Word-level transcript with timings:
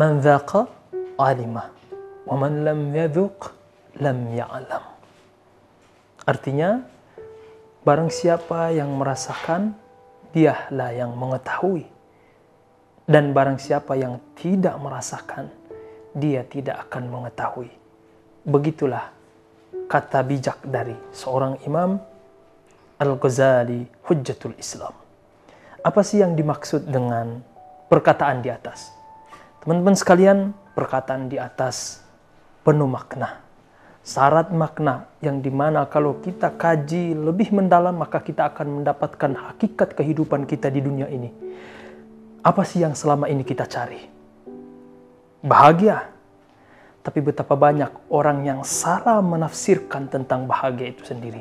Man 0.00 0.16
dhaqa 0.24 0.64
alima 1.20 1.68
wa 2.24 2.32
man 2.40 2.64
lam 2.64 2.88
yadhuq 2.88 3.52
lam 4.00 4.32
ya'lam. 4.32 4.80
Artinya 6.24 6.80
barang 7.84 8.08
siapa 8.08 8.72
yang 8.72 8.96
merasakan 8.96 9.76
dialah 10.32 10.96
yang 10.96 11.12
mengetahui 11.12 11.84
dan 13.04 13.36
barang 13.36 13.60
siapa 13.60 13.92
yang 14.00 14.16
tidak 14.40 14.72
merasakan 14.80 15.52
dia 16.16 16.48
tidak 16.48 16.88
akan 16.88 17.04
mengetahui. 17.20 17.68
Begitulah 18.48 19.12
kata 19.84 20.24
bijak 20.24 20.64
dari 20.64 20.96
seorang 21.12 21.60
imam 21.68 22.00
Al-Ghazali 22.96 23.84
Hujjatul 24.08 24.56
Islam. 24.56 24.96
Apa 25.84 26.00
sih 26.00 26.24
yang 26.24 26.32
dimaksud 26.32 26.88
dengan 26.88 27.44
perkataan 27.92 28.40
di 28.40 28.48
atas? 28.48 28.99
Teman-teman 29.60 29.96
sekalian, 29.96 30.38
perkataan 30.72 31.28
di 31.28 31.36
atas 31.36 32.00
penuh 32.64 32.88
makna. 32.88 33.44
Syarat 34.00 34.48
makna 34.50 35.12
yang 35.20 35.44
di 35.44 35.52
mana 35.52 35.84
kalau 35.84 36.16
kita 36.24 36.56
kaji 36.56 37.12
lebih 37.12 37.52
mendalam 37.52 38.00
maka 38.00 38.24
kita 38.24 38.48
akan 38.48 38.80
mendapatkan 38.80 39.32
hakikat 39.36 39.92
kehidupan 39.92 40.48
kita 40.48 40.72
di 40.72 40.80
dunia 40.80 41.06
ini. 41.12 41.28
Apa 42.40 42.64
sih 42.64 42.80
yang 42.80 42.96
selama 42.96 43.28
ini 43.28 43.44
kita 43.44 43.68
cari? 43.68 44.00
Bahagia. 45.44 46.08
Tapi 47.04 47.20
betapa 47.20 47.52
banyak 47.52 48.12
orang 48.12 48.44
yang 48.44 48.60
salah 48.64 49.20
menafsirkan 49.20 50.08
tentang 50.08 50.44
bahagia 50.44 50.92
itu 50.92 51.04
sendiri 51.04 51.40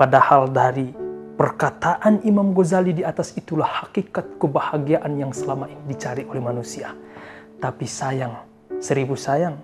Padahal 0.00 0.48
dari 0.48 0.92
perkataan 1.36 2.24
Imam 2.24 2.56
Ghazali 2.56 2.96
di 2.96 3.04
atas 3.04 3.36
itulah 3.36 3.84
hakikat 3.84 4.40
kebahagiaan 4.40 5.12
yang 5.16 5.32
selama 5.32 5.68
ini 5.68 5.82
dicari 5.92 6.24
oleh 6.24 6.40
manusia. 6.40 6.96
Tapi 7.60 7.84
sayang, 7.84 8.34
seribu 8.80 9.14
sayang, 9.14 9.60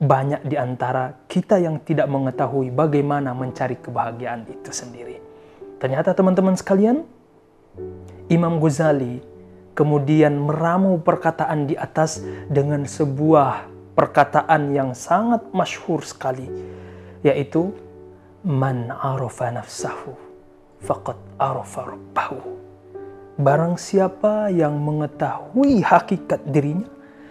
banyak 0.00 0.48
di 0.48 0.56
antara 0.56 1.12
kita 1.28 1.60
yang 1.60 1.84
tidak 1.84 2.08
mengetahui 2.08 2.72
bagaimana 2.72 3.36
mencari 3.36 3.76
kebahagiaan 3.76 4.48
itu 4.48 4.72
sendiri. 4.72 5.20
Ternyata 5.76 6.16
teman-teman 6.16 6.56
sekalian, 6.56 7.04
Imam 8.32 8.56
Ghazali 8.56 9.20
kemudian 9.76 10.40
meramu 10.40 10.96
perkataan 11.04 11.68
di 11.68 11.76
atas 11.76 12.24
dengan 12.48 12.88
sebuah 12.88 13.68
perkataan 13.92 14.72
yang 14.72 14.96
sangat 14.96 15.44
masyhur 15.52 16.00
sekali, 16.00 16.48
yaitu 17.20 17.76
Man 18.40 18.88
arafa 18.88 19.52
nafsahu 19.52 20.16
faqad 20.80 21.20
arafa 21.36 21.92
rabbahu. 21.92 22.40
Barang 23.40 23.80
siapa 23.80 24.52
yang 24.52 24.76
mengetahui 24.76 25.80
hakikat 25.80 26.44
dirinya, 26.52 26.84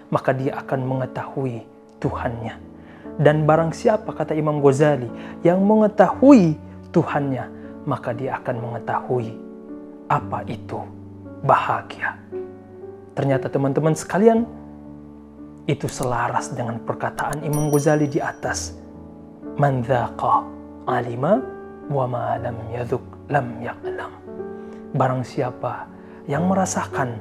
maka 0.09 0.33
dia 0.33 0.57
akan 0.57 0.81
mengetahui 0.81 1.61
Tuhannya. 2.01 2.57
Dan 3.21 3.45
barang 3.45 3.77
siapa, 3.77 4.09
kata 4.17 4.33
Imam 4.33 4.57
Ghazali, 4.57 5.05
yang 5.45 5.61
mengetahui 5.61 6.57
Tuhannya, 6.89 7.45
maka 7.85 8.09
dia 8.17 8.41
akan 8.41 8.55
mengetahui 8.57 9.37
apa 10.09 10.41
itu 10.49 10.81
bahagia. 11.45 12.17
Ternyata 13.13 13.45
teman-teman 13.53 13.93
sekalian, 13.93 14.49
itu 15.69 15.85
selaras 15.85 16.49
dengan 16.57 16.81
perkataan 16.81 17.45
Imam 17.45 17.69
Ghazali 17.69 18.09
di 18.09 18.17
atas. 18.17 18.73
Man 19.61 19.85
alima 20.89 21.37
wa 21.85 22.05
ma 22.09 22.33
lam 22.41 22.57
yadhuk 22.73 23.05
lam 23.29 23.61
ya'lam. 23.61 24.09
Barang 24.97 25.21
siapa 25.21 25.98
yang 26.29 26.45
merasakan, 26.45 27.17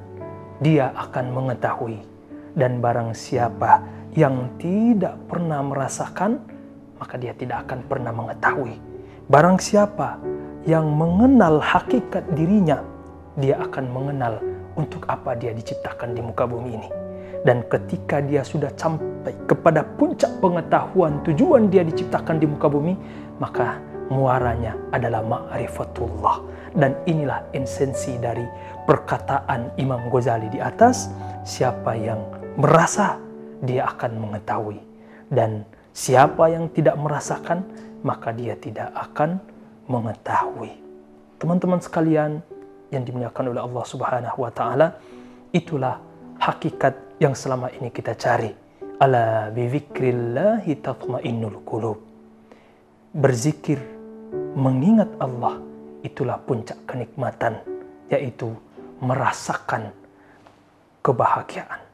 dia 0.61 0.93
akan 0.93 1.33
mengetahui. 1.33 2.05
Dan 2.53 2.85
barang 2.85 3.17
siapa 3.17 3.81
yang 4.13 4.53
tidak 4.61 5.17
pernah 5.25 5.65
merasakan, 5.65 6.45
maka 7.01 7.17
dia 7.17 7.33
tidak 7.33 7.65
akan 7.65 7.89
pernah 7.89 8.13
mengetahui. 8.13 8.77
Barang 9.33 9.57
siapa 9.57 10.21
yang 10.69 10.93
mengenal 10.93 11.57
hakikat 11.65 12.29
dirinya, 12.37 12.85
dia 13.41 13.57
akan 13.65 13.89
mengenal 13.89 14.45
untuk 14.77 15.09
apa 15.09 15.33
dia 15.33 15.57
diciptakan 15.57 16.13
di 16.13 16.21
muka 16.21 16.45
bumi 16.45 16.71
ini. 16.77 17.08
Dan 17.47 17.63
ketika 17.71 18.19
dia 18.19 18.43
sudah 18.43 18.69
sampai 18.75 19.33
kepada 19.47 19.87
puncak 19.97 20.31
pengetahuan 20.43 21.23
tujuan 21.23 21.71
dia 21.71 21.87
diciptakan 21.87 22.43
di 22.43 22.47
muka 22.51 22.67
bumi, 22.67 22.95
maka 23.39 23.79
muaranya 24.11 24.75
adalah 24.91 25.23
ma'rifatullah. 25.23 26.37
Dan 26.75 26.99
inilah 27.09 27.49
esensi 27.55 28.19
dari 28.21 28.45
perkataan 28.85 29.79
Imam 29.81 30.09
Ghazali 30.13 30.53
di 30.53 30.61
atas, 30.61 31.09
siapa 31.47 31.97
yang 31.97 32.21
merasa 32.59 33.17
dia 33.63 33.87
akan 33.89 34.29
mengetahui. 34.29 34.81
Dan 35.29 35.65
siapa 35.93 36.49
yang 36.51 36.69
tidak 36.73 36.97
merasakan, 36.99 37.65
maka 38.03 38.33
dia 38.35 38.57
tidak 38.59 38.93
akan 38.93 39.41
mengetahui. 39.89 40.73
Teman-teman 41.39 41.81
sekalian 41.81 42.43
yang 42.91 43.03
dimuliakan 43.05 43.55
oleh 43.55 43.63
Allah 43.63 43.85
Subhanahu 43.85 44.39
wa 44.43 44.53
taala, 44.53 44.97
itulah 45.53 46.01
hakikat 46.39 47.08
yang 47.19 47.35
selama 47.35 47.71
ini 47.75 47.91
kita 47.91 48.15
cari. 48.15 48.51
Ala 48.99 49.55
bi 49.55 49.71
dzikrillahi 49.71 50.75
tatmainnul 50.83 51.63
qulub 51.63 52.09
berzikir, 53.15 53.81
mengingat 54.55 55.09
Allah, 55.19 55.59
itulah 56.05 56.37
puncak 56.45 56.77
kenikmatan, 56.85 57.59
yaitu 58.13 58.53
merasakan 59.01 59.91
kebahagiaan. 61.01 61.88